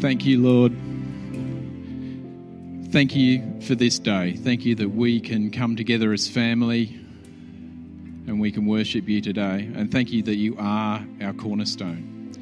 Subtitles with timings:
[0.00, 0.72] Thank you, Lord.
[2.90, 4.32] Thank you for this day.
[4.32, 6.98] Thank you that we can come together as family
[8.26, 9.70] and we can worship you today.
[9.74, 12.32] And thank you that you are our cornerstone.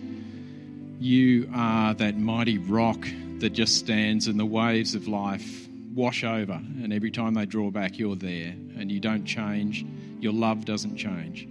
[1.00, 3.04] You are that mighty rock
[3.40, 5.66] that just stands and the waves of life
[5.96, 6.52] wash over.
[6.52, 9.84] And every time they draw back, you're there and you don't change.
[10.20, 11.48] Your love doesn't change.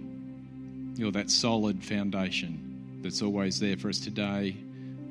[0.98, 4.56] You're that solid foundation that's always there for us today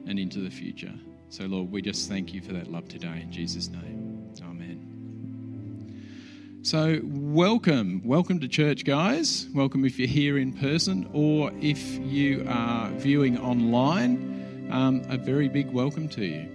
[0.08, 0.94] and into the future.
[1.30, 4.32] So, Lord, we just thank you for that love today in Jesus' name.
[4.42, 6.62] Amen.
[6.64, 8.02] So, welcome.
[8.06, 9.48] Welcome to church, guys.
[9.54, 14.36] Welcome if you're here in person or if you are viewing online.
[14.72, 16.50] Um, a very big welcome to you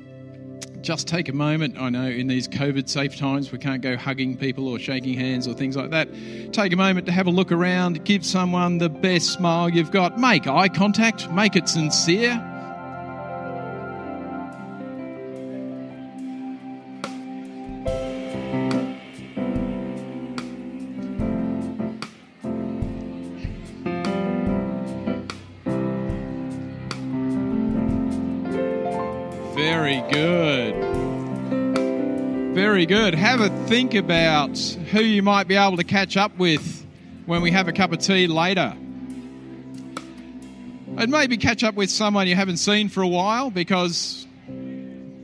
[0.83, 1.79] just take a moment.
[1.79, 5.47] I know in these COVID safe times we can't go hugging people or shaking hands
[5.47, 6.09] or things like that.
[6.53, 10.19] Take a moment to have a look around, give someone the best smile you've got,
[10.19, 12.52] make eye contact, make it sincere.
[32.55, 33.15] Very good.
[33.15, 36.87] Have a think about who you might be able to catch up with
[37.25, 38.77] when we have a cup of tea later.
[40.99, 44.27] And maybe catch up with someone you haven't seen for a while because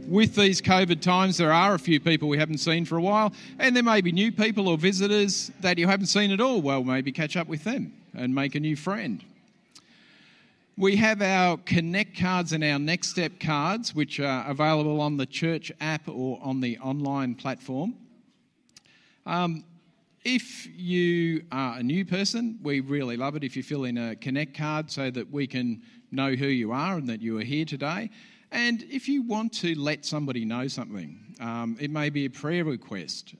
[0.08, 3.34] with these COVID times, there are a few people we haven't seen for a while,
[3.58, 6.62] and there may be new people or visitors that you haven't seen at all.
[6.62, 9.22] Well, maybe catch up with them and make a new friend.
[10.78, 15.26] We have our Connect cards and our Next Step cards, which are available on the
[15.26, 17.96] church app or on the online platform.
[19.26, 19.64] Um,
[20.24, 24.14] if you are a new person, we really love it if you fill in a
[24.14, 27.64] Connect card so that we can know who you are and that you are here
[27.64, 28.08] today.
[28.52, 32.64] And if you want to let somebody know something, um, it may be a prayer
[32.64, 33.34] request.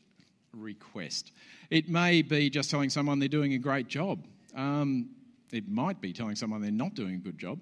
[0.53, 1.31] Request.
[1.71, 4.27] It may be just telling someone they're doing a great job.
[4.57, 5.11] Um,
[5.53, 7.59] it might be telling someone they're not doing a good job.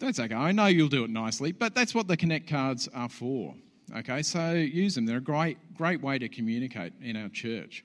[0.00, 0.34] That's okay.
[0.34, 3.54] I know you'll do it nicely, but that's what the Connect cards are for.
[3.96, 5.06] Okay, so use them.
[5.06, 7.84] They're a great, great way to communicate in our church.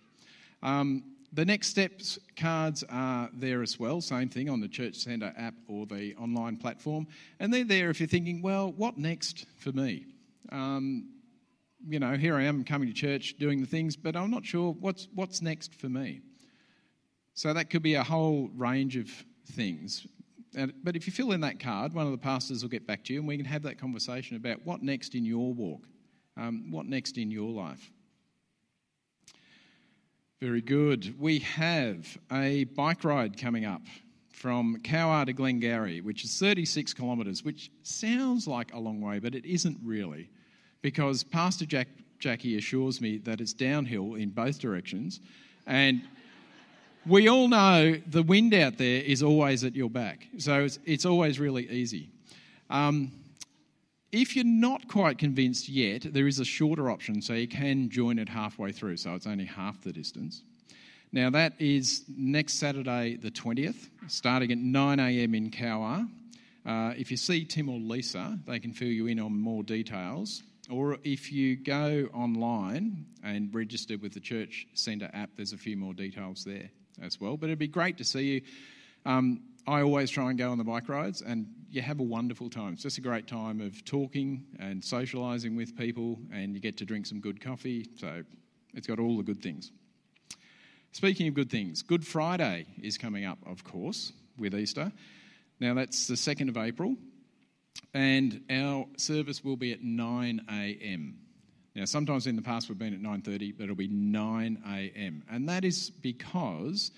[0.64, 5.34] Um, the next steps cards are there as well, same thing on the Church Centre
[5.38, 7.08] app or the online platform.
[7.40, 10.06] And they're there if you're thinking, well, what next for me?
[10.52, 11.10] Um,
[11.88, 14.74] you know, here I am coming to church doing the things, but I'm not sure
[14.80, 16.22] what's, what's next for me.
[17.40, 19.10] So that could be a whole range of
[19.54, 20.06] things.
[20.84, 23.14] But if you fill in that card, one of the pastors will get back to
[23.14, 25.88] you and we can have that conversation about what next in your walk,
[26.36, 27.94] um, what next in your life.
[30.42, 31.18] Very good.
[31.18, 33.84] We have a bike ride coming up
[34.34, 39.34] from Cowwarr to Glengarry, which is 36 kilometres, which sounds like a long way, but
[39.34, 40.30] it isn't really,
[40.82, 41.88] because Pastor Jack,
[42.20, 45.22] Jackie assures me that it's downhill in both directions,
[45.66, 46.02] and
[47.06, 51.06] we all know the wind out there is always at your back, so it's, it's
[51.06, 52.10] always really easy.
[52.70, 53.12] Um,
[54.12, 58.20] if you're not quite convinced yet, there is a shorter option, so you can join
[58.20, 60.44] it halfway through, so it's only half the distance.
[61.12, 66.08] Now, that is next Saturday, the 20th, starting at 9am in Cowwarr.
[66.66, 70.44] Uh, if you see Tim or Lisa, they can fill you in on more details.
[70.70, 75.78] Or if you go online and register with the Church Centre app, there's a few
[75.78, 76.70] more details there
[77.04, 77.38] as well.
[77.38, 78.42] But it'd be great to see you.
[79.06, 82.50] Um, I always try and go on the bike rides, and you have a wonderful
[82.50, 82.74] time.
[82.74, 86.86] It's just a great time of talking and socialising with people, and you get to
[86.86, 87.88] drink some good coffee.
[87.98, 88.24] So
[88.74, 89.72] it's got all the good things.
[90.92, 94.92] Speaking of good things, Good Friday is coming up, of course, with Easter.
[95.60, 96.96] Now that's the 2nd of April,
[97.94, 101.18] and our service will be at 9 a.m.
[101.80, 105.24] Now, sometimes in the past we've been at 9:30, but it'll be 9 a.m.
[105.32, 106.92] And that is because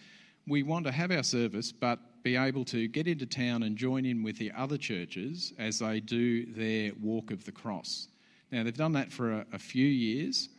[0.48, 4.08] we want to have our service, but be able to get into town and join
[4.08, 8.08] in with the other churches as they do their walk of the cross.
[8.52, 10.50] Now, they've done that for a, a few years,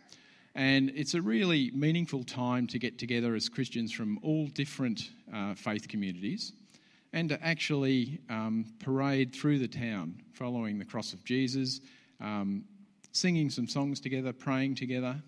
[0.55, 5.56] and it's a really meaningful time to get together as Christians from all different uh,
[5.56, 6.52] faith communities
[7.12, 11.81] and to actually um, parade through the town following the cross of Jesus,
[12.20, 12.64] um,
[13.12, 15.23] singing some songs together, praying together,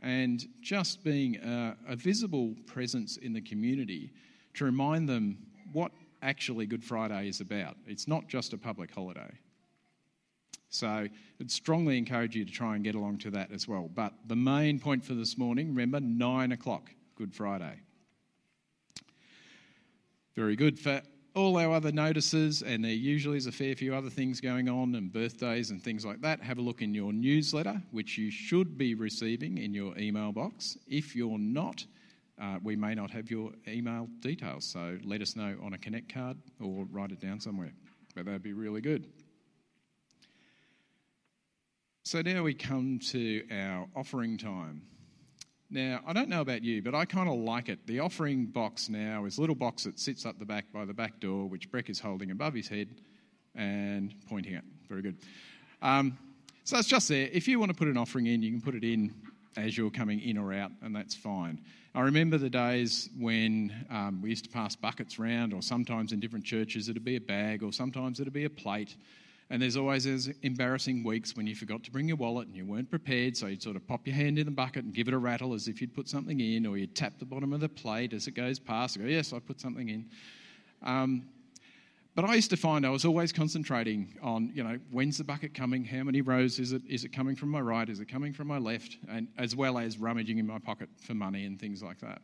[0.00, 4.12] and just being a, a, visible presence in the community
[4.54, 5.38] to remind them
[5.72, 5.90] what
[6.22, 7.76] actually Good Friday is about.
[7.86, 9.30] It's not just a public holiday.
[10.70, 11.08] So
[11.40, 13.90] I'd strongly encourage you to try and get along to that as well.
[13.92, 17.80] But the main point for this morning, remember, nine o'clock, Good Friday.
[20.36, 20.78] Very good.
[20.78, 21.02] For
[21.38, 24.96] all our other notices, and there usually is a fair few other things going on,
[24.96, 28.76] and birthdays and things like that, have a look in your newsletter, which you should
[28.76, 30.76] be receiving in your email box.
[30.88, 31.84] If you're not,
[32.42, 36.12] uh, we may not have your email details, so let us know on a Connect
[36.12, 37.72] card or write it down somewhere.
[38.16, 39.06] But that'd be really good.
[42.02, 44.82] So now we come to our offering time.
[45.70, 47.86] Now, I don't know about you, but I kind of like it.
[47.86, 50.94] The offering box now is a little box that sits up the back by the
[50.94, 52.88] back door, which Breck is holding above his head
[53.54, 54.64] and pointing at.
[54.88, 55.18] Very good.
[55.82, 56.16] Um,
[56.64, 57.28] so it's just there.
[57.32, 59.14] If you want to put an offering in, you can put it in
[59.58, 61.60] as you're coming in or out, and that's fine.
[61.94, 66.20] I remember the days when um, we used to pass buckets round, or sometimes in
[66.20, 68.96] different churches it'd be a bag, or sometimes it'd be a plate.
[69.50, 72.66] And there's always those embarrassing weeks when you forgot to bring your wallet and you
[72.66, 75.14] weren't prepared, so you'd sort of pop your hand in the bucket and give it
[75.14, 77.68] a rattle as if you'd put something in, or you'd tap the bottom of the
[77.68, 80.10] plate as it goes past and go, Yes, I put something in.
[80.82, 81.28] Um,
[82.14, 85.54] but I used to find I was always concentrating on, you know, when's the bucket
[85.54, 85.84] coming?
[85.84, 86.82] How many rows is it?
[86.88, 87.88] Is it coming from my right?
[87.88, 88.96] Is it coming from my left?
[89.08, 92.20] And as well as rummaging in my pocket for money and things like that.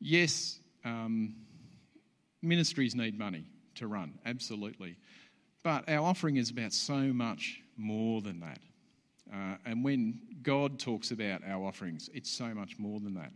[0.00, 1.34] Yes, um,
[2.42, 3.46] ministries need money
[3.76, 4.96] to run, absolutely.
[5.68, 8.58] But our offering is about so much more than that.
[9.30, 13.32] Uh, and when God talks about our offerings, it's so much more than that.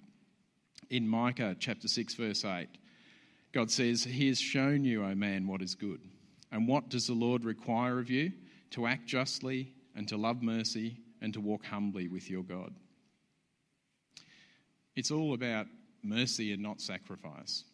[0.89, 2.69] In Micah chapter 6, verse 8,
[3.53, 6.01] God says, He has shown you, O man, what is good.
[6.51, 8.33] And what does the Lord require of you?
[8.71, 12.73] To act justly and to love mercy and to walk humbly with your God.
[14.97, 15.67] It's all about
[16.03, 17.65] mercy and not sacrifice.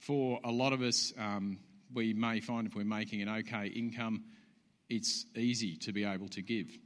[0.00, 1.60] For a lot of us, um,
[1.94, 4.24] we may find if we're making an okay income,
[4.88, 6.78] it's easy to be able to give.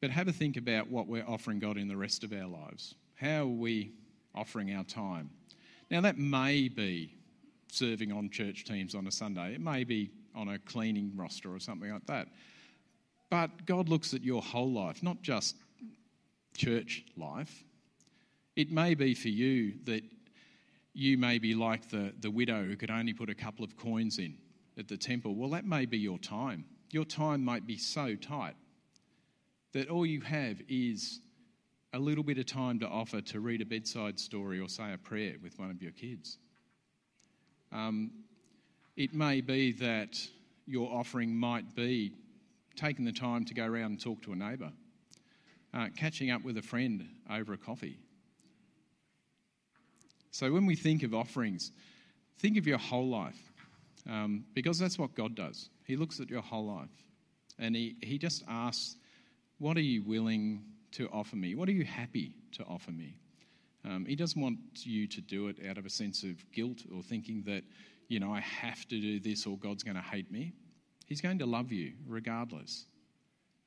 [0.00, 2.94] But have a think about what we're offering God in the rest of our lives.
[3.14, 3.92] How are we
[4.34, 5.30] offering our time?
[5.90, 7.14] Now, that may be
[7.70, 11.60] serving on church teams on a Sunday, it may be on a cleaning roster or
[11.60, 12.28] something like that.
[13.30, 15.56] But God looks at your whole life, not just
[16.54, 17.64] church life.
[18.56, 20.02] It may be for you that
[20.94, 24.18] you may be like the, the widow who could only put a couple of coins
[24.18, 24.36] in
[24.78, 25.34] at the temple.
[25.34, 26.64] Well, that may be your time.
[26.90, 28.54] Your time might be so tight
[29.72, 31.20] that all you have is
[31.94, 34.98] a little bit of time to offer to read a bedside story or say a
[34.98, 36.38] prayer with one of your kids.
[37.70, 38.10] Um,
[38.96, 40.18] it may be that
[40.66, 42.12] your offering might be
[42.76, 44.72] taking the time to go around and talk to a neighbour,
[45.74, 47.98] uh, catching up with a friend over a coffee,
[50.32, 51.70] so when we think of offerings,
[52.38, 53.52] think of your whole life
[54.08, 55.68] um, because that's what God does.
[55.86, 56.88] He looks at your whole life
[57.58, 58.96] and he, he just asks,
[59.58, 61.54] What are you willing to offer me?
[61.54, 63.14] What are you happy to offer me?
[63.84, 67.02] Um, he doesn't want you to do it out of a sense of guilt or
[67.02, 67.62] thinking that,
[68.08, 70.54] you know, I have to do this or God's going to hate me.
[71.06, 72.86] He's going to love you regardless.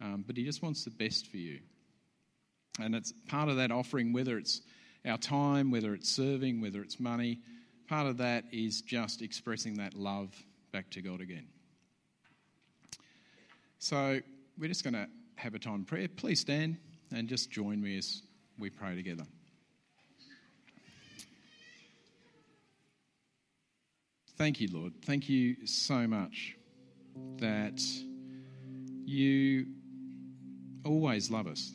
[0.01, 1.59] Um, but he just wants the best for you.
[2.79, 4.61] And it's part of that offering, whether it's
[5.05, 7.39] our time, whether it's serving, whether it's money,
[7.87, 10.33] part of that is just expressing that love
[10.71, 11.47] back to God again.
[13.79, 14.19] So
[14.57, 16.07] we're just going to have a time of prayer.
[16.07, 16.77] Please stand
[17.11, 18.23] and just join me as
[18.57, 19.25] we pray together.
[24.37, 24.93] Thank you, Lord.
[25.05, 26.57] Thank you so much
[27.37, 27.81] that
[29.05, 29.67] you
[30.83, 31.71] always love us,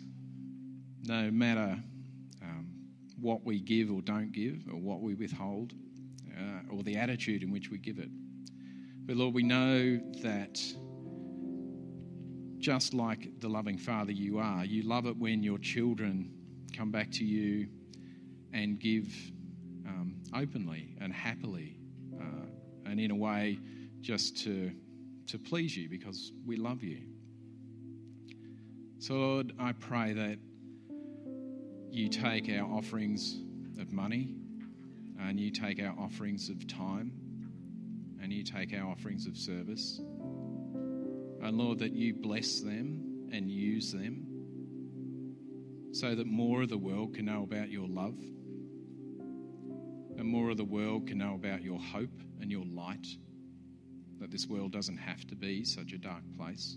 [1.04, 1.78] no matter
[3.20, 5.72] what we give or don't give, or what we withhold,
[6.36, 8.08] uh, or the attitude in which we give it.
[9.06, 10.60] But Lord, we know that
[12.58, 16.30] just like the loving Father you are, you love it when your children
[16.76, 17.68] come back to you
[18.52, 19.06] and give
[19.86, 21.76] um, openly and happily,
[22.20, 22.46] uh,
[22.86, 23.58] and in a way
[24.00, 24.70] just to,
[25.26, 27.02] to please you because we love you.
[28.98, 30.38] So, Lord, I pray that
[31.90, 33.38] you take our offerings
[33.80, 34.34] of money
[35.20, 37.12] and you take our offerings of time
[38.22, 39.98] and you take our offerings of service.
[39.98, 44.26] And Lord, that you bless them and use them
[45.92, 48.18] so that more of the world can know about your love
[50.20, 53.06] and more of the world can know about your hope and your light,
[54.18, 56.76] that this world doesn't have to be such a dark place.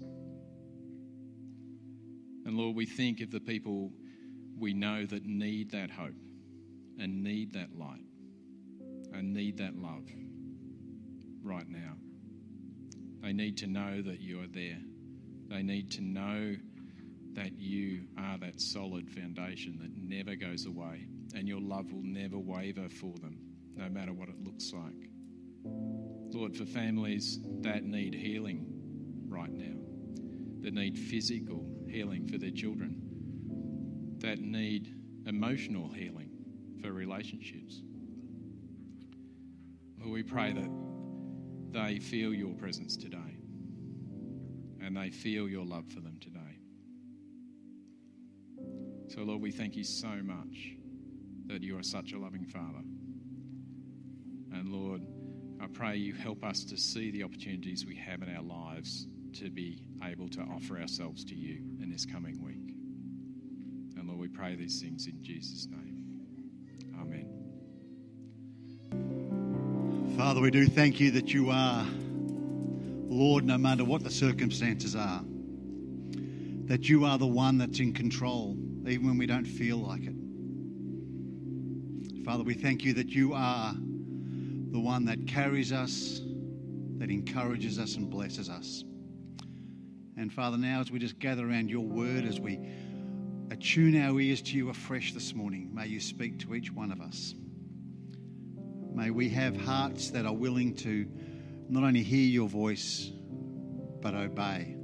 [2.46, 3.92] And Lord, we think of the people
[4.58, 6.16] we know that need that hope
[7.00, 8.06] and need that light
[9.14, 10.08] and need that love
[11.42, 11.94] right now.
[13.22, 14.80] They need to know that you are there.
[15.50, 16.56] They need to know
[17.34, 22.38] that you are that solid foundation that never goes away and your love will never
[22.38, 23.40] waver for them.
[23.76, 25.10] no matter what it looks like.
[26.32, 28.66] Lord, for families that need healing
[29.28, 29.80] right now,
[30.62, 33.03] that need physical healing for their children,
[34.24, 34.96] that need
[35.28, 36.32] emotional healing
[36.82, 37.82] for relationships.
[40.04, 40.70] We pray that
[41.72, 43.38] they feel your presence today
[44.82, 46.40] and they feel your love for them today.
[49.08, 50.76] So, Lord, we thank you so much
[51.48, 52.84] that you are such a loving Father.
[54.54, 55.02] And Lord,
[55.62, 59.50] I pray you help us to see the opportunities we have in our lives to
[59.50, 62.63] be able to offer ourselves to you in this coming week.
[64.34, 65.98] Pray these things in Jesus' name.
[67.00, 67.28] Amen.
[70.18, 71.86] Father, we do thank you that you are
[73.14, 75.22] Lord no matter what the circumstances are.
[76.66, 80.16] That you are the one that's in control, even when we don't feel like it.
[82.26, 86.22] Father, we thank you that you are the one that carries us,
[86.98, 88.84] that encourages us and blesses us.
[90.18, 92.60] And Father, now as we just gather around your word, as we
[93.64, 97.00] attune our ears to you afresh this morning, may you speak to each one of
[97.00, 97.34] us.
[98.94, 101.08] May we have hearts that are willing to
[101.70, 103.10] not only hear your voice,
[104.02, 104.76] but obey.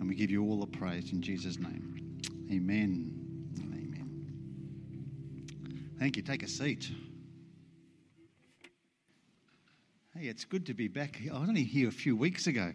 [0.00, 2.20] And we give you all the praise in Jesus' name.
[2.50, 3.12] Amen.
[3.58, 4.08] Amen.
[5.98, 6.22] Thank you.
[6.22, 6.90] Take a seat.
[10.16, 11.20] Hey, it's good to be back.
[11.30, 12.72] I was only here a few weeks ago.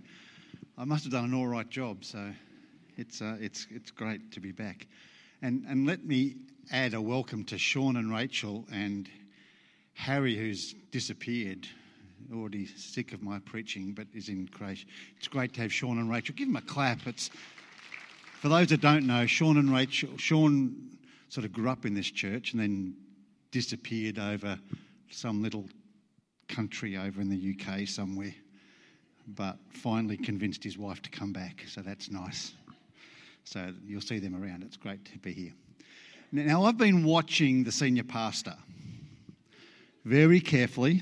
[0.77, 2.31] I must have done an all right job, so
[2.99, 4.85] it's, uh, it's, it's great to be back.
[5.41, 6.35] And, and let me
[6.69, 9.09] add a welcome to Sean and Rachel and
[9.93, 11.65] Harry, who's disappeared,
[12.33, 14.85] already sick of my preaching, but is in Croatia.
[15.17, 16.35] It's great to have Sean and Rachel.
[16.35, 17.07] Give them a clap.
[17.07, 17.29] It's,
[18.41, 20.97] for those that don't know, Sean and Rachel, Sean
[21.29, 22.95] sort of grew up in this church and then
[23.51, 24.59] disappeared over
[25.09, 25.65] some little
[26.49, 28.35] country over in the UK somewhere,
[29.25, 31.63] but finally convinced his wife to come back.
[31.67, 32.51] So that's nice.
[33.49, 34.61] So you'll see them around.
[34.61, 35.53] It's great to be here.
[36.31, 38.53] Now, I've been watching the senior pastor
[40.05, 41.01] very carefully,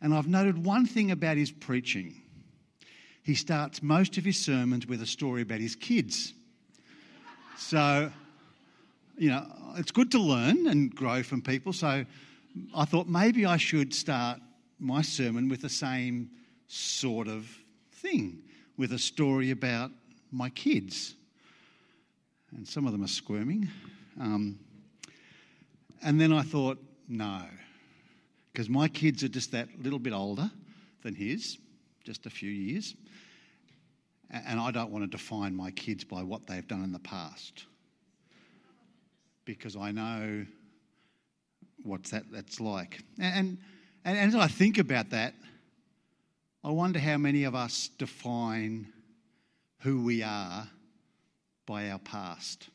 [0.00, 2.22] and I've noted one thing about his preaching.
[3.24, 6.32] He starts most of his sermons with a story about his kids.
[7.58, 8.12] So,
[9.18, 9.46] you know,
[9.78, 11.72] it's good to learn and grow from people.
[11.72, 12.04] So
[12.72, 14.38] I thought maybe I should start
[14.78, 16.30] my sermon with the same
[16.68, 17.50] sort of
[17.90, 18.44] thing,
[18.76, 19.90] with a story about
[20.30, 21.15] my kids.
[22.56, 23.68] And some of them are squirming.
[24.18, 24.58] Um,
[26.02, 27.42] and then I thought, no,
[28.50, 30.50] because my kids are just that little bit older
[31.02, 31.58] than his,
[32.02, 32.94] just a few years.
[34.30, 37.66] And I don't want to define my kids by what they've done in the past.
[39.44, 40.46] Because I know
[41.82, 43.04] what's that that's like.
[43.20, 43.58] And,
[44.04, 45.34] and, and as I think about that,
[46.64, 48.92] I wonder how many of us define
[49.80, 50.68] who we are
[51.66, 52.68] by our past.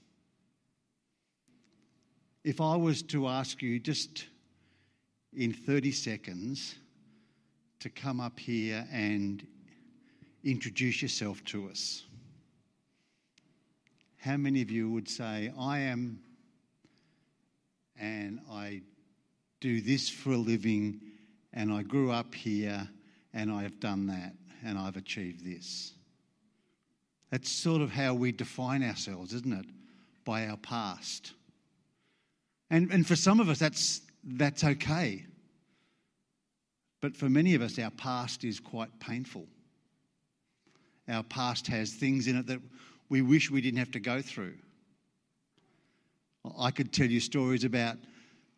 [2.44, 4.26] If I was to ask you just
[5.34, 6.76] in 30 seconds
[7.80, 9.46] to come up here and
[10.44, 12.04] introduce yourself to us,
[14.18, 16.20] how many of you would say, I am
[18.00, 18.82] and I
[19.60, 21.00] do this for a living,
[21.54, 22.90] and I grew up here,
[23.34, 24.34] and I have done that,
[24.66, 25.94] and I've achieved this.
[27.32, 29.66] That's sort of how we define ourselves, isn't it?
[30.26, 31.34] By our past.
[32.70, 35.26] And, and for some of us, that's, that's okay.
[37.02, 39.48] But for many of us, our past is quite painful.
[41.10, 42.62] Our past has things in it that
[43.10, 44.56] we wish we didn't have to go through.
[46.58, 47.98] I could tell you stories about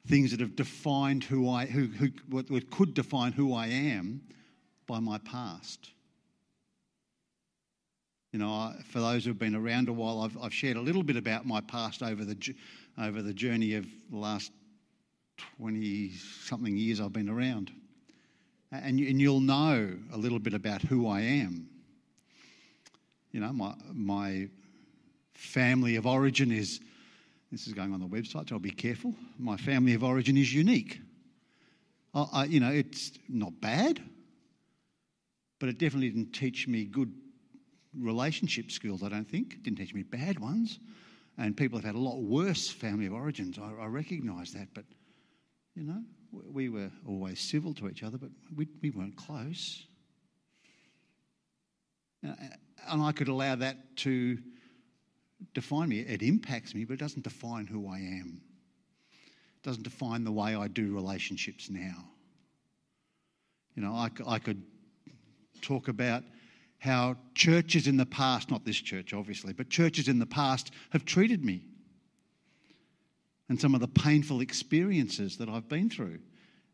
[0.07, 4.21] things that have defined who I, who, who what, could define who I am
[4.85, 5.91] by my past.
[8.33, 11.17] You know, for those who've been around a while, I've, I've shared a little bit
[11.17, 12.55] about my past over the,
[12.99, 14.51] over the journey of the last
[15.59, 16.09] 20
[16.41, 17.71] something years I've been around.
[18.71, 21.69] And, and you'll know a little bit about who I am.
[23.31, 24.49] You know, my, my
[25.35, 26.79] family of origin is
[27.51, 29.13] this is going on the website, so I'll be careful.
[29.37, 30.99] My family of origin is unique.
[32.15, 34.01] I, I, you know, it's not bad,
[35.59, 37.13] but it definitely didn't teach me good
[37.99, 39.63] relationship skills, I don't think.
[39.63, 40.79] Didn't teach me bad ones.
[41.37, 43.57] And people have had a lot worse family of origins.
[43.57, 44.67] I, I recognise that.
[44.73, 44.85] But,
[45.75, 49.85] you know, we were always civil to each other, but we, we weren't close.
[52.21, 54.37] And I could allow that to
[55.53, 55.99] define me.
[55.99, 58.41] It impacts me, but it doesn't define who I am.
[59.11, 62.05] It doesn't define the way I do relationships now.
[63.75, 64.61] You know, I, I could
[65.61, 66.23] talk about
[66.83, 71.05] how churches in the past, not this church obviously, but churches in the past have
[71.05, 71.63] treated me
[73.47, 76.19] and some of the painful experiences that I've been through.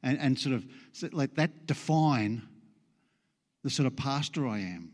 [0.01, 0.65] And, and sort of
[1.13, 2.41] let that define
[3.63, 4.91] the sort of pastor I am,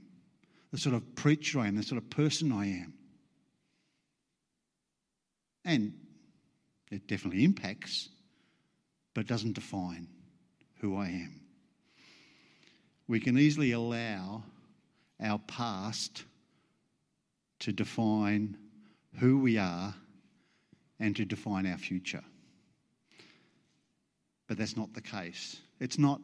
[0.72, 2.93] the sort of preacher I am, the sort of person I am.
[5.63, 5.93] And
[6.91, 8.10] it definitely impacts,
[9.13, 10.10] but doesn't define
[10.81, 11.39] who I am.
[13.07, 14.43] We can easily allow
[15.22, 16.24] our past
[17.60, 18.57] to define
[19.19, 19.93] who we are
[21.00, 22.24] and to define our future.
[24.48, 25.60] But that's not the case.
[25.79, 26.22] It's not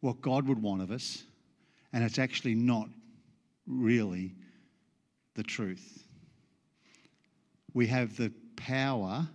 [0.00, 1.24] what God would want of us,
[1.92, 2.88] and it's actually not
[3.66, 4.34] really
[5.34, 6.04] the truth.
[7.74, 9.28] We have the power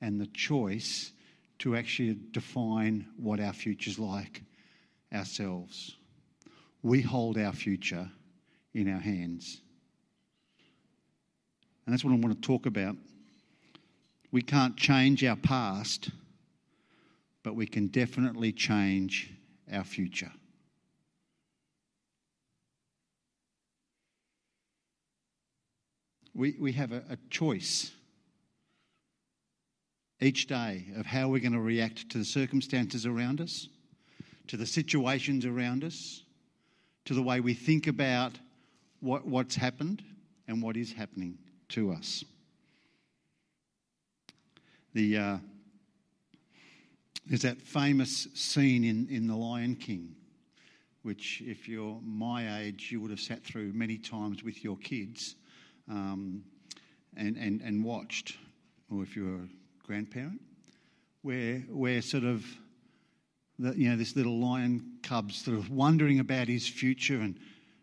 [0.00, 1.12] and the choice
[1.58, 4.42] to actually define what our future's like
[5.12, 5.96] ourselves.
[6.82, 8.10] We hold our future
[8.74, 9.60] in our hands.
[11.86, 12.96] And that's what I want to talk about.
[14.30, 16.10] We can't change our past,
[17.42, 19.32] but we can definitely change
[19.72, 20.30] our future.
[26.34, 27.90] We, we have a, a choice
[30.20, 33.68] each day of how we're going to react to the circumstances around us,
[34.48, 36.22] to the situations around us,
[37.06, 38.38] to the way we think about
[39.00, 40.02] what, what's happened
[40.46, 41.38] and what is happening
[41.68, 42.24] to us.
[44.94, 45.38] The, uh,
[47.26, 50.14] there's that famous scene in, in The Lion King,
[51.02, 55.36] which, if you're my age, you would have sat through many times with your kids
[55.90, 56.42] um,
[57.16, 58.36] and, and, and watched,
[58.90, 59.48] or if you're a
[59.86, 60.40] grandparent,
[61.22, 62.44] where, where sort of
[63.58, 67.38] the, you know, this little lion cub's sort of wondering about his future and,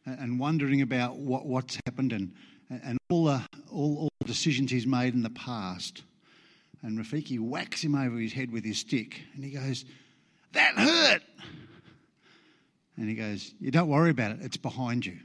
[0.05, 2.33] and wondering about what, what's happened and,
[2.69, 6.03] and all, the, all, all the decisions he's made in the past.
[6.81, 9.85] And Rafiki whacks him over his head with his stick and he goes,
[10.53, 11.21] That hurt!
[12.97, 15.17] And he goes, You don't worry about it, it's behind you.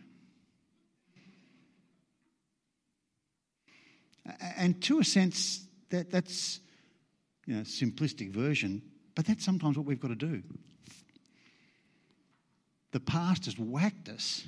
[4.57, 6.61] And to a sense, that, that's
[7.47, 8.83] you know, simplistic version,
[9.15, 10.43] but that's sometimes what we've got to do.
[12.93, 14.45] The past has whacked us,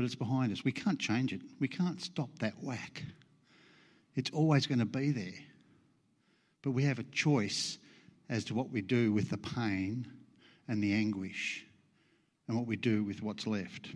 [0.00, 0.64] but it's behind us.
[0.64, 1.42] We can't change it.
[1.58, 3.04] We can't stop that whack.
[4.16, 5.38] It's always going to be there.
[6.62, 7.76] But we have a choice
[8.30, 10.10] as to what we do with the pain
[10.66, 11.66] and the anguish
[12.48, 13.88] and what we do with what's left.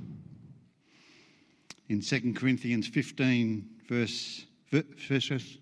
[1.88, 5.56] In 2 Corinthians 15, verse, verse, verse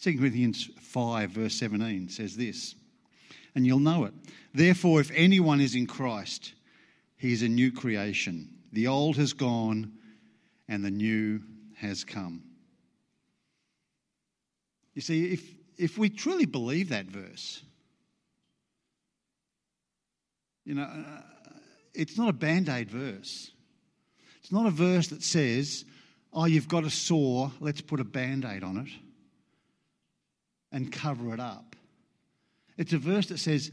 [0.00, 2.76] 2 Corinthians 5, verse 17 says this,
[3.56, 4.14] and you'll know it.
[4.54, 6.52] Therefore, if anyone is in Christ,
[7.16, 8.61] he is a new creation.
[8.72, 9.92] The old has gone
[10.68, 11.42] and the new
[11.76, 12.42] has come.
[14.94, 17.62] You see, if, if we truly believe that verse,
[20.64, 21.22] you know, uh,
[21.94, 23.50] it's not a band aid verse.
[24.40, 25.84] It's not a verse that says,
[26.32, 28.92] oh, you've got a sore, let's put a band aid on it
[30.70, 31.76] and cover it up.
[32.78, 33.70] It's a verse that says,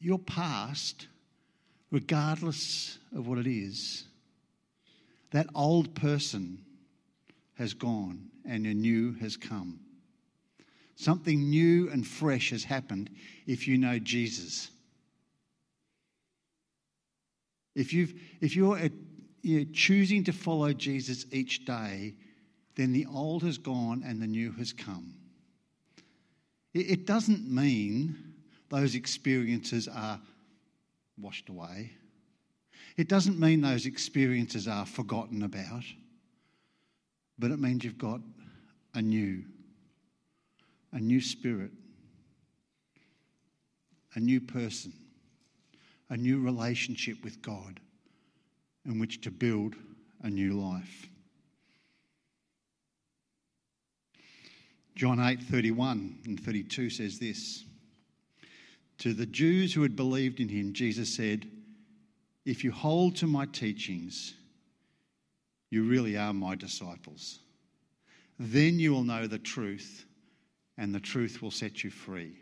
[0.00, 1.06] Your past,
[1.90, 4.04] regardless of what it is,
[5.30, 6.64] that old person
[7.54, 9.80] has gone and a new has come.
[10.96, 13.10] Something new and fresh has happened
[13.46, 14.70] if you know Jesus.
[17.74, 18.92] If, you've, if you're, at,
[19.42, 22.14] you're choosing to follow Jesus each day,
[22.76, 25.14] then the old has gone and the new has come.
[26.72, 28.34] It doesn't mean
[28.68, 30.20] those experiences are
[31.18, 31.92] washed away.
[32.96, 35.84] It doesn't mean those experiences are forgotten about,
[37.38, 38.20] but it means you've got
[38.94, 39.44] a new,
[40.92, 41.72] a new spirit,
[44.14, 44.92] a new person,
[46.08, 47.80] a new relationship with God
[48.86, 49.74] in which to build
[50.22, 51.06] a new life.
[54.94, 57.64] John 8 31 and 32 says this
[58.98, 61.46] To the Jews who had believed in him, Jesus said,
[62.44, 64.34] If you hold to my teachings,
[65.70, 67.40] you really are my disciples.
[68.38, 70.06] Then you will know the truth,
[70.78, 72.36] and the truth will set you free.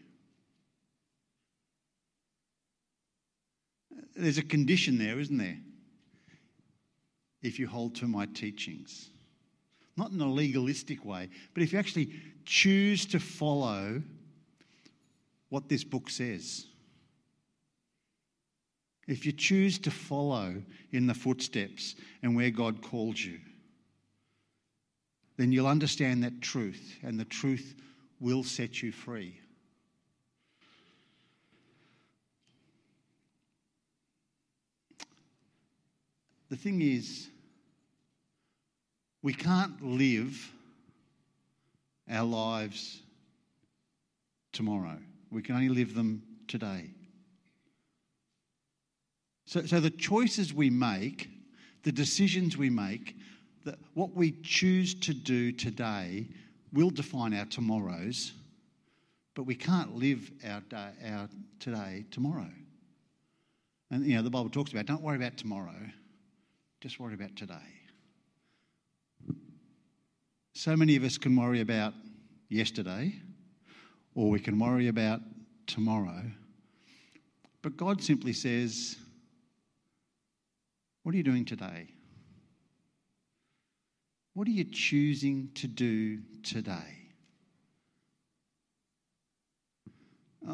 [4.16, 5.58] There's a condition there, isn't there?
[7.42, 9.10] If you hold to my teachings.
[9.96, 12.10] not in a legalistic way, but if you actually
[12.44, 14.02] choose to follow
[15.54, 16.66] what this book says,
[19.06, 23.38] if you choose to follow in the footsteps and where God calls you,
[25.36, 27.76] then you'll understand that truth, and the truth
[28.18, 29.38] will set you free.
[36.50, 37.28] The thing is,
[39.22, 40.52] we can't live
[42.10, 43.02] our lives
[44.50, 44.98] tomorrow.
[45.35, 46.90] We can only live them today.
[49.47, 51.29] So, so the choices we make,
[51.83, 53.16] the decisions we make,
[53.64, 56.29] the, what we choose to do today
[56.73, 58.33] will define our tomorrows,
[59.35, 62.51] but we can't live our, day, our today tomorrow.
[63.90, 65.75] And, you know, the Bible talks about don't worry about tomorrow,
[66.81, 67.55] just worry about today.
[70.55, 71.92] So many of us can worry about
[72.49, 73.20] yesterday,
[74.14, 75.20] or we can worry about
[75.66, 76.22] tomorrow.
[77.62, 78.96] But God simply says,
[81.03, 81.88] What are you doing today?
[84.35, 87.05] What are you choosing to do today?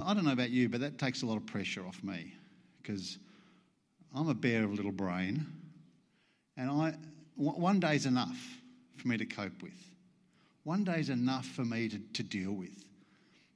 [0.05, 2.35] I don't know about you, but that takes a lot of pressure off me
[2.81, 3.19] because
[4.15, 5.47] I'm a bear of a little brain,
[6.57, 6.95] and I
[7.37, 8.39] one day's enough
[8.97, 9.91] for me to cope with.
[10.65, 12.85] One day is enough for me to, to deal with.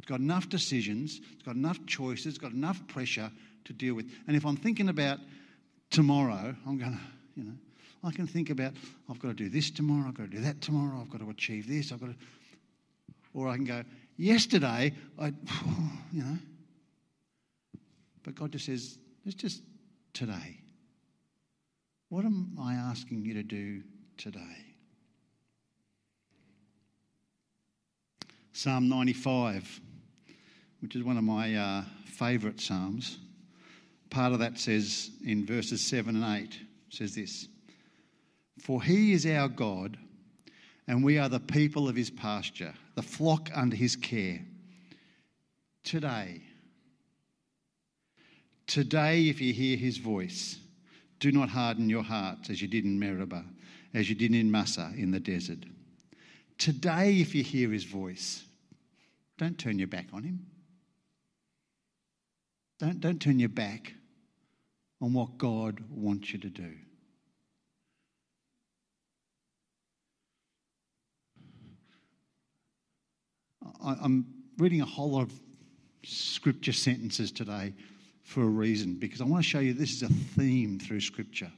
[0.05, 3.33] It's got enough decisions, it's got enough choices, it's got enough pressure
[3.65, 4.05] to deal with.
[4.27, 5.19] And if I'm thinking about
[5.89, 7.01] tomorrow, I'm going to,
[7.35, 7.55] you know,
[8.03, 8.75] I can think about,
[9.09, 11.31] I've got to do this tomorrow, I've got to do that tomorrow, I've got to
[11.31, 12.17] achieve this, I've got to.
[13.33, 13.83] Or I can go,
[14.19, 15.27] yesterday, I,
[16.13, 16.39] you know.
[18.25, 19.63] But God just says, it's just
[20.13, 20.61] today.
[22.11, 23.81] What am I asking you to do
[24.19, 24.75] today?
[28.53, 29.81] Psalm 95,
[30.85, 33.17] which is one of my uh, favourite Psalms.
[34.11, 37.49] Part of that says in verses 7 and 8, says this
[38.61, 39.97] For he is our God,
[40.87, 44.43] and we are the people of his pasture, the flock under his care.
[45.85, 46.43] Today,
[48.67, 50.59] today, if you hear his voice,
[51.19, 53.47] do not harden your hearts as you did in Meribah,
[53.95, 55.65] as you did in Massah in the desert.
[56.59, 58.45] Today, if you hear his voice,
[59.39, 60.45] don't turn your back on him.
[62.85, 63.95] Don't, don't turn your back
[65.01, 66.71] on what God wants you to do.
[73.83, 74.27] I, I'm
[74.59, 75.33] reading a whole lot of
[76.03, 77.73] scripture sentences today
[78.23, 81.51] for a reason because I want to show you this is a theme through scripture.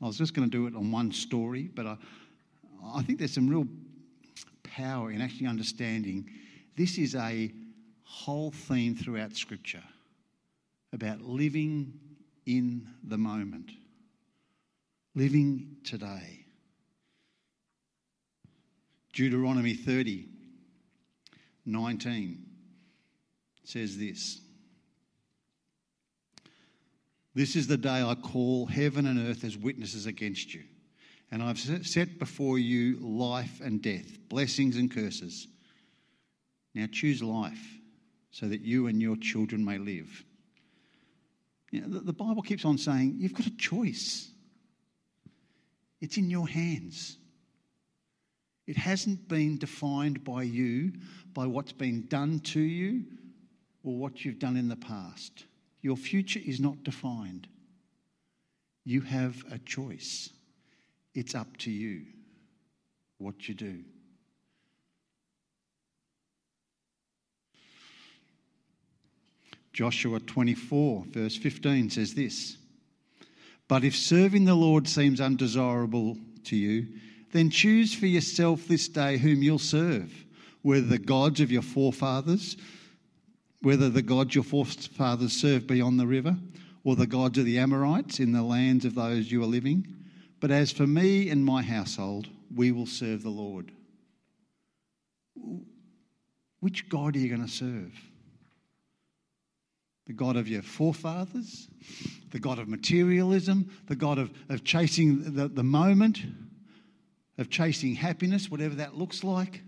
[0.00, 1.98] I was just going to do it on one story, but I,
[2.94, 3.66] I think there's some real
[4.62, 6.30] power in actually understanding
[6.74, 7.52] this is a
[8.04, 9.82] whole theme throughout Scripture
[10.94, 11.92] about living
[12.46, 13.72] in the moment,
[15.16, 16.46] living today.
[19.12, 20.28] Deuteronomy 30,
[21.66, 22.46] 19
[23.64, 24.40] says this.
[27.34, 30.62] This is the day I call heaven and earth as witnesses against you.
[31.32, 35.48] And I've set before you life and death, blessings and curses.
[36.74, 37.78] Now choose life
[38.30, 40.24] so that you and your children may live.
[41.74, 44.30] You know, the, the Bible keeps on saying you've got a choice,
[46.00, 47.18] it's in your hands.
[48.68, 50.92] It hasn't been defined by you,
[51.34, 53.04] by what's been done to you,
[53.82, 55.46] or what you've done in the past.
[55.82, 57.48] Your future is not defined.
[58.84, 60.30] You have a choice.
[61.12, 62.06] It's up to you
[63.18, 63.82] what you do.
[69.74, 72.56] Joshua 24, verse 15 says this
[73.66, 76.86] But if serving the Lord seems undesirable to you,
[77.32, 80.24] then choose for yourself this day whom you'll serve,
[80.62, 82.56] whether the gods of your forefathers,
[83.62, 86.36] whether the gods your forefathers served beyond the river,
[86.84, 89.88] or the gods of the Amorites in the lands of those you are living.
[90.38, 93.72] But as for me and my household, we will serve the Lord.
[96.60, 97.92] Which God are you going to serve?
[100.06, 101.68] The God of your forefathers,
[102.30, 106.20] the God of materialism, the God of, of chasing the, the moment,
[107.38, 109.62] of chasing happiness, whatever that looks like?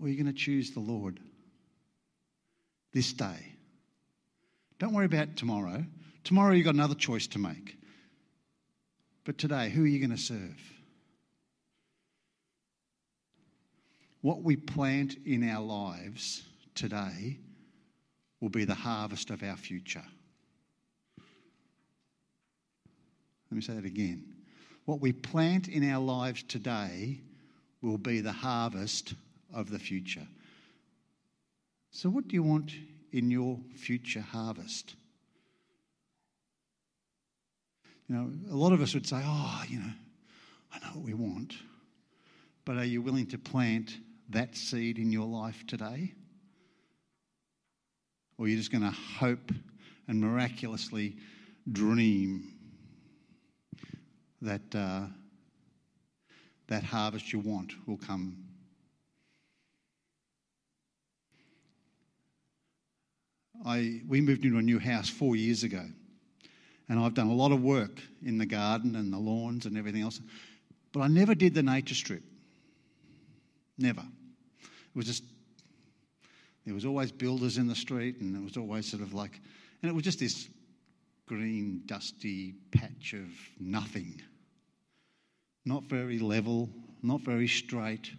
[0.00, 1.20] Or are you going to choose the Lord
[2.92, 3.54] this day?
[4.78, 5.84] Don't worry about tomorrow.
[6.24, 7.78] Tomorrow you've got another choice to make.
[9.24, 10.74] But today, who are you going to serve?
[14.24, 16.44] what we plant in our lives
[16.74, 17.38] today
[18.44, 20.04] will be the harvest of our future.
[23.50, 24.34] Let me say that again.
[24.84, 27.22] What we plant in our lives today
[27.80, 29.14] will be the harvest
[29.54, 30.26] of the future.
[31.90, 32.72] So, what do you want
[33.12, 34.94] in your future harvest?
[38.10, 39.92] You know, a lot of us would say, oh, you know,
[40.70, 41.54] I know what we want.
[42.66, 43.96] But are you willing to plant
[44.28, 46.12] that seed in your life today?
[48.36, 49.52] Or you're just going to hope
[50.08, 51.16] and miraculously
[51.70, 52.52] dream
[54.42, 55.06] that uh,
[56.66, 58.36] that harvest you want will come?
[63.64, 65.84] I, we moved into a new house four years ago,
[66.88, 70.02] and I've done a lot of work in the garden and the lawns and everything
[70.02, 70.20] else,
[70.92, 72.22] but I never did the nature strip.
[73.78, 74.02] Never.
[74.02, 75.24] It was just,
[76.64, 79.40] there was always builders in the street, and it was always sort of like,
[79.82, 80.48] and it was just this
[81.26, 83.28] green, dusty patch of
[83.60, 84.20] nothing.
[85.64, 86.68] Not very level,
[87.02, 88.10] not very straight.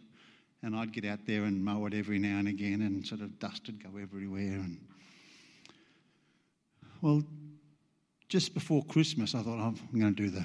[0.63, 3.37] And I'd get out there and mow it every now and again, and sort of
[3.39, 4.53] dust would go everywhere.
[4.53, 4.79] And
[7.01, 7.23] well,
[8.29, 10.43] just before Christmas, I thought oh, I'm going to do the,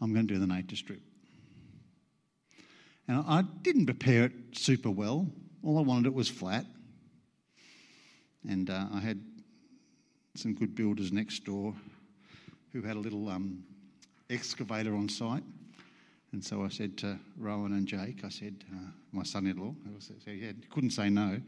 [0.00, 1.00] I'm going to do the nature strip.
[3.08, 5.28] And I didn't prepare it super well.
[5.66, 6.64] All I wanted it was flat.
[8.48, 9.20] And uh, I had
[10.36, 11.74] some good builders next door
[12.72, 13.64] who had a little um,
[14.30, 15.42] excavator on site.
[16.30, 19.74] And so I said to Rowan and Jake, I said, uh, my son in law,
[20.24, 21.40] he couldn't say no.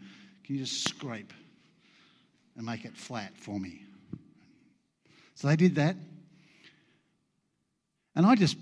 [0.42, 1.33] Can you just scrape
[2.57, 3.83] and make it flat for me?
[5.37, 5.94] So they did that.
[8.16, 8.57] And I just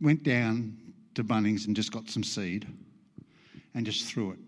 [0.00, 0.78] went down
[1.14, 2.66] to Bunnings and just got some seed
[3.74, 4.38] and just threw it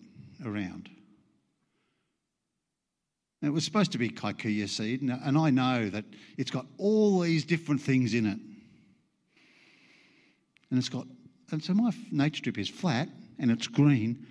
[0.44, 0.88] around.
[3.42, 6.05] It was supposed to be kikuyu seed, and I know that
[6.37, 8.38] it's got all these different things in it.
[10.70, 11.07] And it's got,
[11.50, 14.26] and so my nature strip is flat and it's green,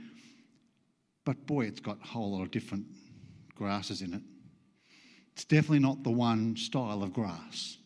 [1.25, 2.85] but boy, it's got a whole lot of different
[3.55, 4.21] grasses in it.
[5.33, 7.77] It's definitely not the one style of grass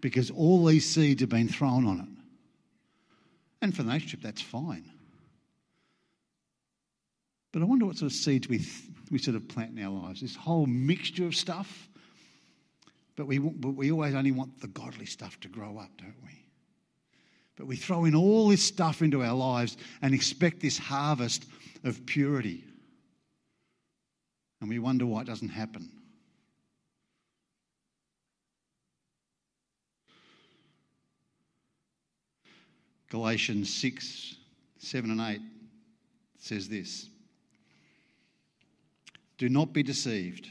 [0.00, 2.08] because all these seeds have been thrown on it.
[3.60, 4.90] And for the nature strip, that's fine.
[7.52, 8.66] But I wonder what sort of seeds we,
[9.10, 10.22] we sort of plant in our lives.
[10.22, 11.88] This whole mixture of stuff.
[13.14, 16.30] But we, but we always only want the godly stuff to grow up, don't we?
[17.56, 21.44] But we throw in all this stuff into our lives and expect this harvest
[21.84, 22.64] of purity.
[24.60, 25.90] And we wonder why it doesn't happen.
[33.10, 34.36] Galatians 6,
[34.78, 35.40] 7 and 8
[36.38, 37.10] says this
[39.42, 40.48] Do not be deceived.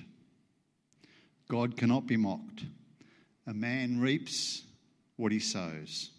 [1.48, 2.66] God cannot be mocked.
[3.48, 4.64] A man reaps
[5.16, 6.10] what he sows.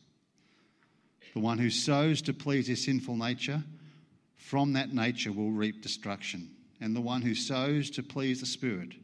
[1.35, 3.63] The one who sows to please his sinful nature,
[4.37, 6.51] from that nature will reap destruction.
[6.81, 8.95] And the one who sows to please the Spirit,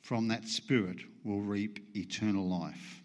[0.00, 3.04] from that Spirit will reap eternal life.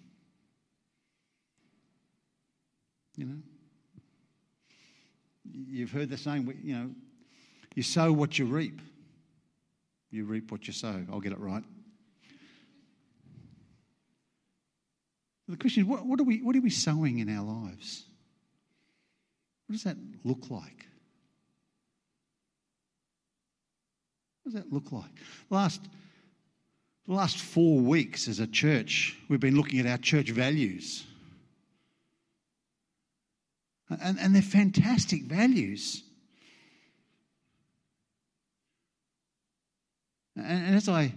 [3.15, 3.41] You know?
[5.54, 6.89] You've heard the saying, you know,
[7.76, 8.82] you sow what you reap.
[10.15, 11.06] You reap what you sow.
[11.12, 11.63] I'll get it right.
[15.49, 18.06] The question is, what, what, are we, what are we sowing in our lives?
[19.67, 20.88] What does that look like?
[24.41, 25.12] What does that look like?
[25.49, 25.82] Last,
[27.08, 31.04] the last four weeks as a church, we've been looking at our church values.
[33.89, 36.05] And, and they're fantastic values.
[40.36, 41.13] And, and as I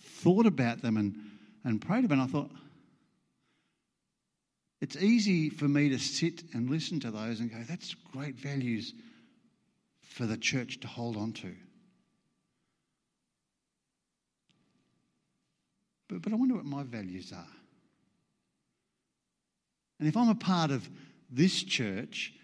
[0.00, 1.16] thought about them and,
[1.64, 2.50] and prayed about them, I thought,
[4.80, 8.94] it's easy for me to sit and listen to those and go, that's great values
[10.00, 11.54] for the church to hold on to.
[16.08, 17.46] But, but I wonder what my values are.
[20.00, 20.88] And if I'm a part of
[21.30, 22.34] this church,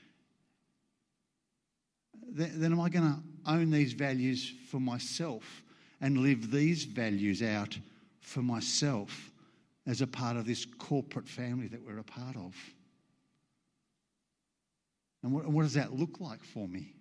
[2.30, 5.64] then am I going to own these values for myself
[6.00, 7.78] and live these values out
[8.20, 9.30] for myself
[9.86, 12.54] as a part of this corporate family that we're a part of?
[15.22, 16.92] And what, what does that look like for me?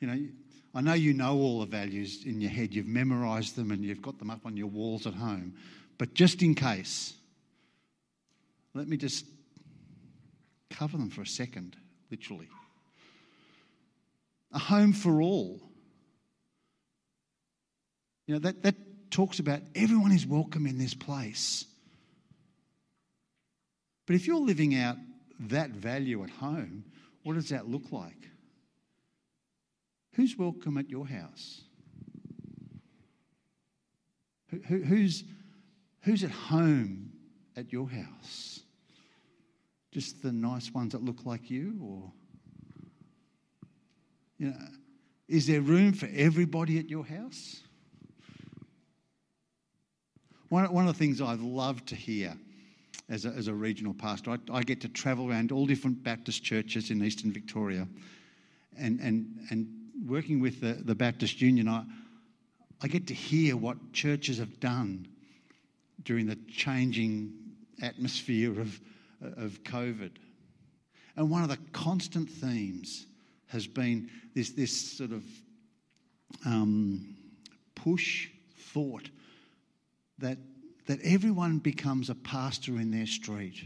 [0.00, 0.26] You know,
[0.74, 4.02] I know you know all the values in your head, you've memorized them and you've
[4.02, 5.54] got them up on your walls at home.
[5.96, 7.14] But just in case,
[8.74, 9.24] let me just
[10.70, 11.76] cover them for a second,
[12.10, 12.48] literally.
[14.54, 15.60] A home for all.
[18.26, 18.76] You know, that, that
[19.10, 21.66] talks about everyone is welcome in this place.
[24.06, 24.96] But if you're living out
[25.40, 26.84] that value at home,
[27.22, 28.28] what does that look like?
[30.14, 31.62] Who's welcome at your house?
[34.68, 35.24] Who, who's,
[36.02, 37.10] who's at home
[37.56, 38.60] at your house?
[39.90, 42.12] Just the nice ones that look like you, or
[44.38, 44.56] you know,
[45.28, 47.62] is there room for everybody at your house?
[50.48, 52.36] One, one of the things I've loved to hear
[53.08, 56.42] as a, as a regional pastor, I, I get to travel around all different Baptist
[56.42, 57.88] churches in eastern Victoria,
[58.78, 59.68] and and and
[60.06, 61.84] working with the, the Baptist Union, I
[62.82, 65.08] I get to hear what churches have done
[66.02, 67.32] during the changing
[67.82, 68.80] atmosphere of,
[69.22, 70.10] of COVID.
[71.16, 73.06] And one of the constant themes
[73.54, 75.24] has been this, this sort of
[76.44, 77.16] um,
[77.74, 79.08] push thought
[80.18, 80.38] that,
[80.86, 83.62] that everyone becomes a pastor in their street,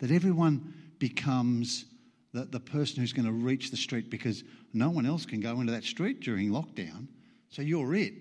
[0.00, 1.84] that everyone becomes
[2.32, 4.42] the, the person who's going to reach the street because
[4.74, 7.06] no one else can go into that street during lockdown,
[7.48, 8.14] so you're it.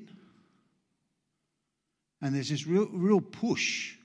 [2.22, 3.96] And there's this real, real push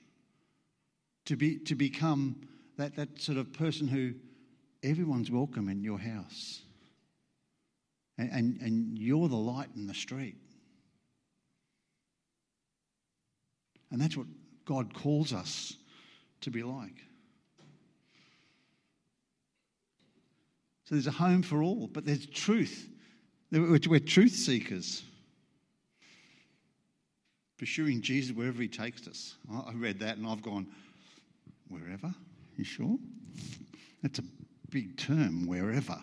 [1.25, 2.41] to, be, to become
[2.77, 4.13] that, that sort of person who
[4.83, 6.61] everyone's welcome in your house.
[8.17, 10.37] And, and, and you're the light in the street.
[13.91, 14.27] And that's what
[14.65, 15.73] God calls us
[16.41, 16.95] to be like.
[20.85, 22.89] So there's a home for all, but there's truth.
[23.51, 25.03] We're, we're truth seekers
[27.57, 29.35] pursuing Jesus wherever he takes us.
[29.49, 30.67] I read that and I've gone,
[31.69, 32.13] wherever?
[32.57, 32.97] You sure?
[34.01, 34.23] That's a
[34.69, 35.97] big term, wherever.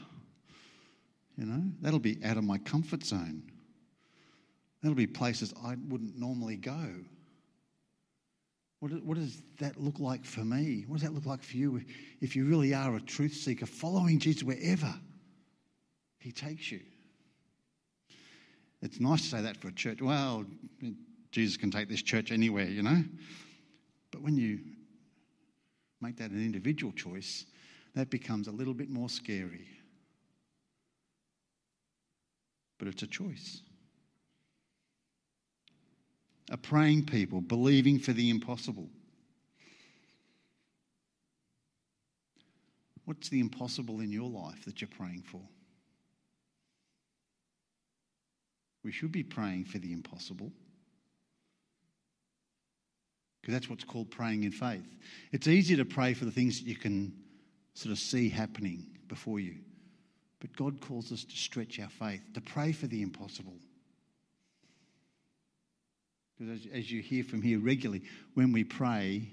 [1.40, 3.42] You know, that'll be out of my comfort zone.
[4.82, 6.86] That'll be places I wouldn't normally go.
[8.80, 10.84] What, what does that look like for me?
[10.86, 11.80] What does that look like for you
[12.20, 14.94] if you really are a truth seeker, following Jesus wherever
[16.18, 16.80] he takes you?
[18.82, 20.02] It's nice to say that for a church.
[20.02, 20.44] Well,
[21.32, 23.02] Jesus can take this church anywhere, you know.
[24.10, 24.60] But when you
[26.02, 27.46] make that an individual choice,
[27.94, 29.68] that becomes a little bit more scary.
[32.80, 33.60] But it's a choice.
[36.50, 38.88] A praying people, believing for the impossible.
[43.04, 45.42] What's the impossible in your life that you're praying for?
[48.82, 50.50] We should be praying for the impossible.
[53.40, 54.96] Because that's what's called praying in faith.
[55.32, 57.12] It's easier to pray for the things that you can
[57.74, 59.56] sort of see happening before you.
[60.40, 63.56] But God calls us to stretch our faith, to pray for the impossible.
[66.38, 68.02] Because as, as you hear from here regularly,
[68.34, 69.28] when we pray,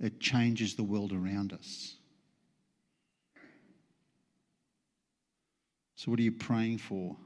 [0.00, 1.94] it changes the world around us.
[5.94, 7.16] So, what are you praying for?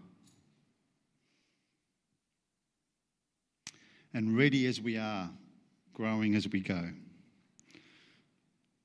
[4.14, 5.30] and ready as we are,
[5.94, 6.90] growing as we go.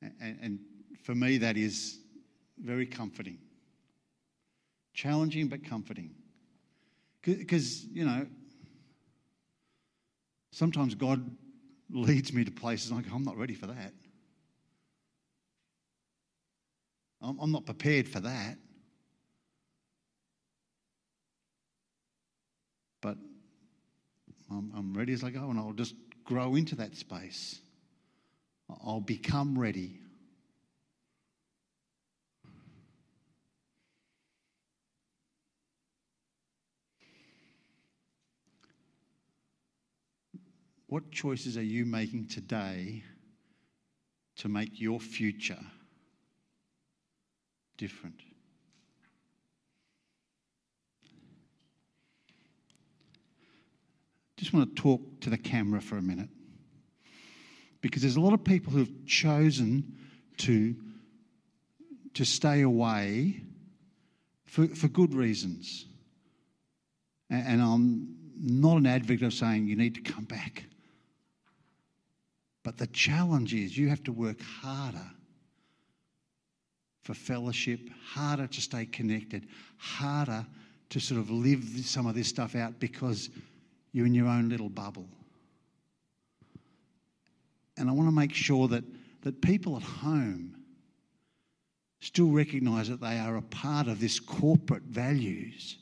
[0.01, 0.59] And, and
[1.03, 1.99] for me, that is
[2.57, 3.37] very comforting.
[4.93, 6.11] Challenging, but comforting.
[7.21, 8.27] Because, you know,
[10.51, 11.35] sometimes God
[11.89, 13.93] leads me to places and I go, I'm not ready for that.
[17.21, 18.57] I'm, not prepared for that.
[23.01, 23.17] But
[24.51, 27.61] I'm ready as I go, and I'll just grow into that space.
[28.85, 29.99] I'll become ready.
[40.87, 43.03] What choices are you making today
[44.37, 45.59] to make your future
[47.77, 48.21] different?
[54.43, 56.27] just want to talk to the camera for a minute.
[57.79, 59.95] Because there's a lot of people who've chosen
[60.37, 60.75] to,
[62.13, 63.41] to stay away
[64.45, 65.85] for, for good reasons.
[67.29, 70.65] And, and I'm not an advocate of saying you need to come back.
[72.63, 75.11] But the challenge is you have to work harder
[77.03, 79.47] for fellowship, harder to stay connected,
[79.77, 80.45] harder
[80.89, 83.29] to sort of live some of this stuff out because
[83.91, 85.07] you're in your own little bubble.
[87.75, 88.83] And I want to make sure that,
[89.23, 90.55] that people at home
[91.99, 95.77] still recognize that they are a part of this corporate values.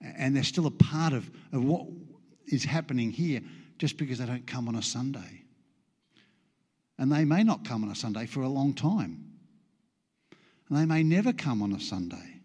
[0.00, 1.86] And they're still a part of, of what
[2.46, 3.40] is happening here
[3.84, 5.42] just because they don't come on a Sunday.
[6.96, 9.26] And they may not come on a Sunday for a long time.
[10.70, 12.40] And they may never come on a Sunday.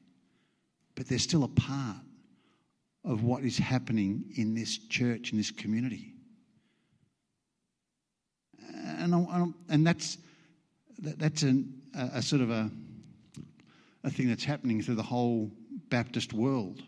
[0.95, 1.95] But they're still a part
[3.05, 6.13] of what is happening in this church, in this community.
[8.97, 10.17] And, and that's,
[10.99, 12.69] that's an, a, a sort of a,
[14.03, 15.49] a thing that's happening through the whole
[15.87, 16.83] Baptist world.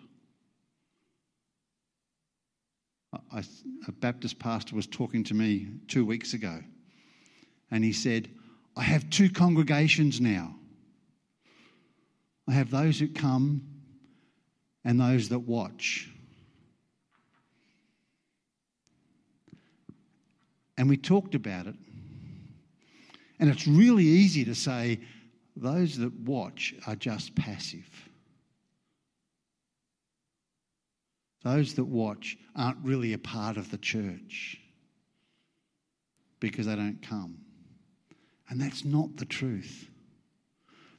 [3.14, 3.44] I,
[3.88, 6.62] a Baptist pastor was talking to me two weeks ago,
[7.70, 8.30] and he said,
[8.76, 10.56] I have two congregations now.
[12.48, 13.64] I have those who come
[14.84, 16.10] and those that watch.
[20.78, 21.76] And we talked about it.
[23.40, 25.00] And it's really easy to say
[25.56, 28.10] those that watch are just passive.
[31.44, 34.60] Those that watch aren't really a part of the church
[36.40, 37.38] because they don't come.
[38.50, 39.90] And that's not the truth.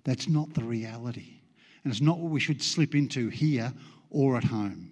[0.05, 1.41] That's not the reality.
[1.85, 3.73] And it's not what we should slip into here
[4.11, 4.91] or at home.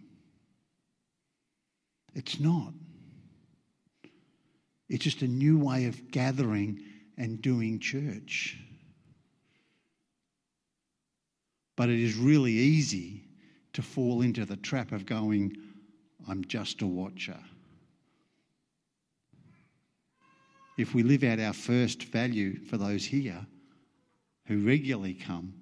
[2.15, 2.73] It's not.
[4.89, 6.81] It's just a new way of gathering
[7.17, 8.57] and doing church.
[11.77, 13.30] But it is really easy
[13.73, 15.57] to fall into the trap of going,
[16.29, 17.39] I'm just a watcher.
[20.77, 23.47] If we live out our first value for those here
[24.47, 25.55] who regularly come,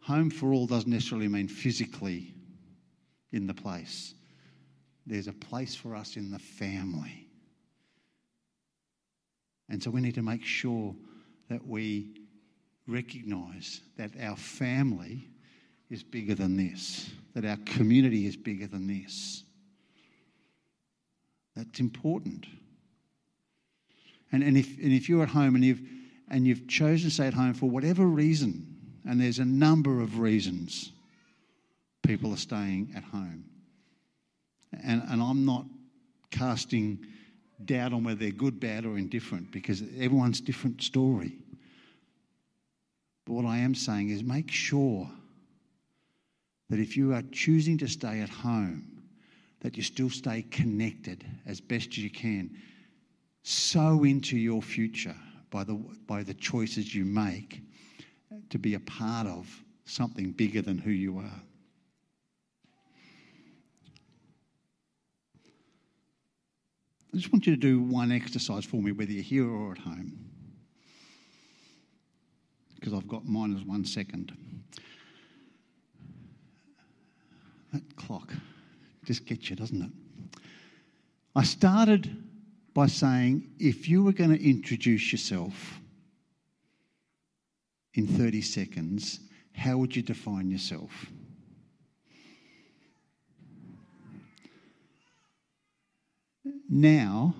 [0.00, 2.34] home for all doesn't necessarily mean physically
[3.32, 4.14] in the place.
[5.06, 7.26] There's a place for us in the family.
[9.68, 10.94] And so we need to make sure
[11.48, 12.14] that we
[12.86, 15.28] recognize that our family
[15.90, 19.42] is bigger than this, that our community is bigger than this.
[21.56, 22.46] That's important.
[24.32, 25.82] And, and, if, and if you're at home and you've,
[26.28, 28.66] and you've chosen to stay at home for whatever reason,
[29.06, 30.90] and there's a number of reasons
[32.02, 33.44] people are staying at home,
[34.82, 35.66] and, and I'm not
[36.30, 37.06] casting
[37.64, 41.36] doubt on whether they're good, bad, or indifferent because everyone's different story.
[43.24, 45.08] But what I am saying is make sure
[46.70, 49.02] that if you are choosing to stay at home,
[49.60, 52.50] that you still stay connected as best as you can.
[53.42, 55.16] Sow into your future
[55.50, 55.74] by the,
[56.06, 57.62] by the choices you make
[58.50, 59.46] to be a part of
[59.84, 61.42] something bigger than who you are.
[67.12, 69.78] I just want you to do one exercise for me, whether you're here or at
[69.78, 70.18] home,
[72.74, 74.36] because I've got mine as one second.
[77.74, 78.32] That clock
[79.04, 79.90] just gets you, doesn't it?
[81.34, 82.16] I started
[82.72, 85.80] by saying if you were going to introduce yourself
[87.94, 89.18] in 30 seconds,
[89.54, 91.06] how would you define yourself?
[96.68, 97.34] Now,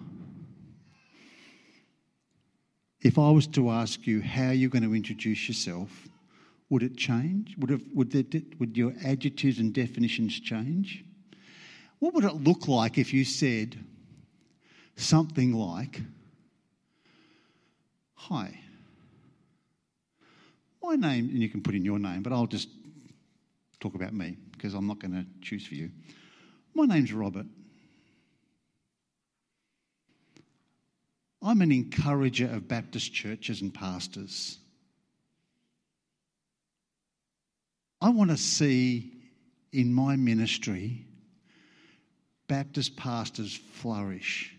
[3.03, 6.09] if I was to ask you how you're going to introduce yourself,
[6.71, 7.57] would it change?
[7.59, 11.05] Would, it, would, the, would your adjectives and definitions change?
[11.99, 13.79] What would it look like if you said
[14.97, 16.01] something like,
[18.15, 18.59] Hi,
[20.83, 22.69] my name, and you can put in your name, but I'll just
[23.81, 25.91] talk about me because I'm not going to choose for you.
[26.75, 27.47] My name's Robert.
[31.43, 34.59] I'm an encourager of Baptist churches and pastors.
[38.05, 39.15] I want to see
[39.73, 41.07] in my ministry
[42.49, 44.55] Baptist pastors flourish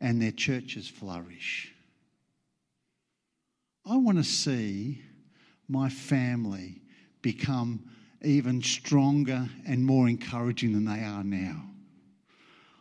[0.00, 1.74] and their churches flourish.
[3.84, 5.02] I want to see
[5.68, 6.80] my family
[7.20, 7.84] become
[8.22, 11.64] even stronger and more encouraging than they are now.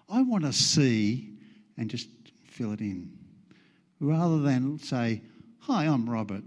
[0.08, 1.34] I want to see,
[1.76, 2.08] and just
[2.48, 3.12] fill it in,
[4.00, 5.24] rather than say,
[5.60, 6.46] Hi, I'm Robert.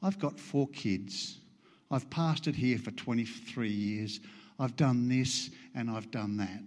[0.00, 1.40] I've got four kids.
[1.90, 4.20] I've pastored here for 23 years.
[4.58, 6.62] I've done this and I've done that.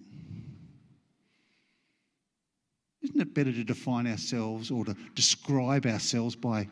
[3.02, 6.68] Isn't it better to define ourselves or to describe ourselves by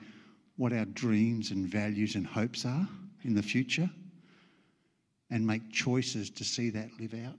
[0.58, 2.88] what our dreams and values and hopes are
[3.24, 3.90] in the future
[5.30, 7.36] and make choices to see that live out?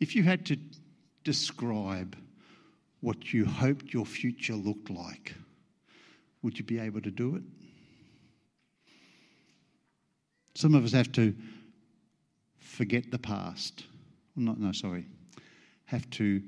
[0.00, 0.56] If you had to
[1.24, 2.16] describe
[3.00, 5.34] what you hoped your future looked like,
[6.42, 7.42] Would you be able to do it?
[10.54, 11.34] Some of us have to
[12.58, 13.84] forget the past.
[14.36, 15.06] Not, no, sorry.
[15.86, 16.42] Have to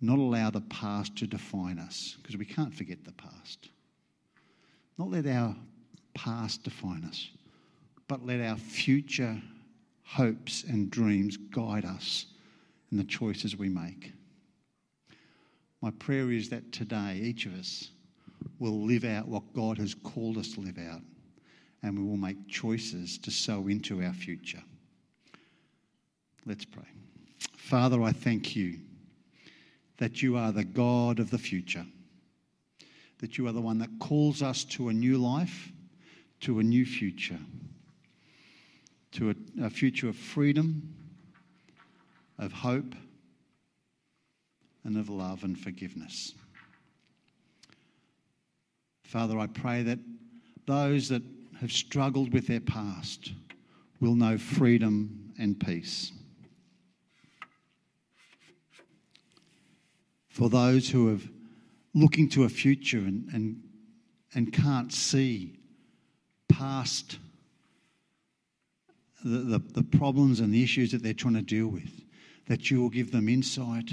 [0.00, 3.70] not allow the past to define us because we can't forget the past.
[4.98, 5.54] Not let our
[6.14, 7.30] past define us,
[8.08, 9.40] but let our future
[10.04, 12.26] hopes and dreams guide us
[12.90, 14.12] in the choices we make.
[15.80, 17.90] My prayer is that today, each of us
[18.58, 21.00] will live out what God has called us to live out,
[21.82, 24.62] and we will make choices to sow into our future.
[26.46, 26.88] Let's pray.
[27.56, 28.78] Father, I thank you
[29.98, 31.86] that you are the God of the future,
[33.18, 35.72] that you are the one that calls us to a new life,
[36.40, 37.38] to a new future
[39.12, 40.94] to a, a future of freedom,
[42.38, 42.94] of hope,
[44.84, 46.34] and of love and forgiveness.
[49.04, 49.98] Father, I pray that
[50.66, 51.22] those that
[51.62, 53.32] have struggled with their past
[54.00, 56.10] will know freedom and peace.
[60.28, 61.20] For those who are
[61.94, 63.62] looking to a future and, and,
[64.34, 65.56] and can't see
[66.48, 67.18] past
[69.24, 72.02] the, the, the problems and the issues that they're trying to deal with,
[72.48, 73.92] that you will give them insight,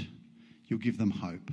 [0.66, 1.52] you'll give them hope.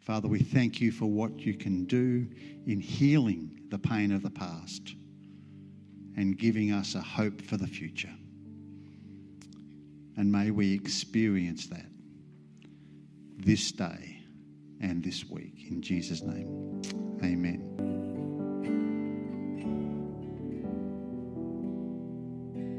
[0.00, 2.26] Father, we thank you for what you can do
[2.66, 4.94] in healing the pain of the past
[6.16, 8.12] and giving us a hope for the future.
[10.16, 11.86] And may we experience that
[13.36, 14.22] this day
[14.80, 15.66] and this week.
[15.70, 16.82] In Jesus' name,
[17.22, 17.99] amen.